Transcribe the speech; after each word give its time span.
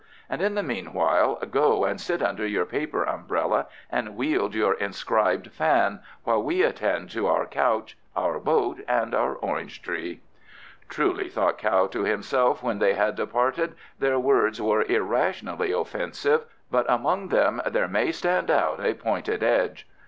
And, 0.31 0.41
in 0.41 0.55
the 0.55 0.63
meanwhile, 0.63 1.35
go 1.51 1.85
and 1.85 2.01
sit 2.01 2.23
under 2.23 2.43
your 2.43 2.65
paper 2.65 3.03
umbrella 3.03 3.67
and 3.91 4.15
wield 4.15 4.55
your 4.55 4.73
inscribed 4.73 5.51
fan, 5.51 5.99
while 6.23 6.41
we 6.41 6.63
attend 6.63 7.11
to 7.11 7.27
our 7.27 7.45
couch, 7.45 7.95
our 8.15 8.39
boat, 8.39 8.79
and 8.87 9.13
our 9.13 9.35
orange 9.35 9.83
tree." 9.83 10.21
"Truly," 10.89 11.29
thought 11.29 11.59
Kao 11.59 11.85
to 11.85 12.01
himself 12.03 12.63
when 12.63 12.79
they 12.79 12.95
had 12.95 13.13
departed, 13.15 13.75
"their 13.99 14.17
words 14.17 14.59
were 14.59 14.81
irrationally 14.81 15.71
offensive, 15.71 16.45
but 16.71 16.89
among 16.91 17.27
them 17.27 17.61
there 17.67 17.87
may 17.87 18.11
stand 18.11 18.49
out 18.49 18.83
a 18.83 18.95
pointed 18.95 19.43
edge. 19.43 19.87